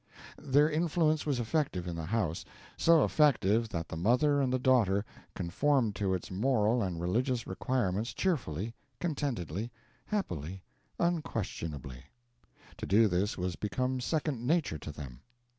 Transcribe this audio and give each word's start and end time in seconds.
Their 0.41 0.67
influence 0.67 1.27
was 1.27 1.39
effective 1.39 1.87
in 1.87 1.95
the 1.95 2.05
house; 2.07 2.43
so 2.75 3.03
effective 3.03 3.69
that 3.69 3.87
the 3.87 3.95
mother 3.95 4.41
and 4.41 4.51
the 4.51 4.57
daughter 4.57 5.05
conformed 5.35 5.95
to 5.97 6.15
its 6.15 6.31
moral 6.31 6.81
and 6.81 6.99
religious 6.99 7.45
requirements 7.45 8.11
cheerfully, 8.15 8.73
contentedly, 8.99 9.71
happily, 10.05 10.63
unquestionably. 10.99 12.05
To 12.77 12.87
do 12.87 13.07
this 13.07 13.37
was 13.37 13.55
become 13.55 13.99
second 14.01 14.43
nature 14.47 14.79
to 14.79 14.91
them. 14.91 15.21